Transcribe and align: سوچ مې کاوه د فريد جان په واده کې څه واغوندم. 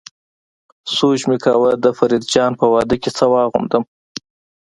سوچ 0.95 1.19
مې 1.29 1.37
کاوه 1.43 1.71
د 1.83 1.85
فريد 1.97 2.23
جان 2.33 2.51
په 2.59 2.65
واده 2.73 2.95
کې 3.01 3.09
څه 3.17 3.25
واغوندم. 3.33 3.83